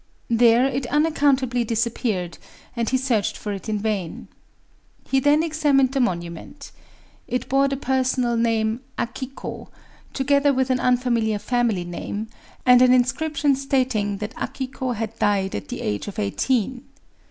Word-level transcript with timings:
There 0.31 0.65
it 0.65 0.87
unaccountably 0.87 1.63
disappeared; 1.63 2.39
and 2.75 2.89
he 2.89 2.97
searched 2.97 3.37
for 3.37 3.53
it 3.53 3.69
in 3.69 3.77
vain. 3.77 4.29
He 5.07 5.19
then 5.19 5.43
examined 5.43 5.91
the 5.91 5.99
monument. 5.99 6.71
It 7.27 7.47
bore 7.47 7.67
the 7.67 7.77
personal 7.77 8.35
name 8.35 8.79
"Akiko," 8.97 9.67
(3) 9.67 9.73
together 10.13 10.53
with 10.55 10.71
an 10.71 10.79
unfamiliar 10.79 11.37
family 11.37 11.83
name, 11.83 12.29
and 12.65 12.81
an 12.81 12.93
inscription 12.93 13.55
stating 13.55 14.17
that 14.17 14.35
Akiko 14.37 14.95
had 14.95 15.19
died 15.19 15.53
at 15.53 15.67
the 15.67 15.81
age 15.81 16.07
of 16.07 16.17
eighteen. 16.17 16.83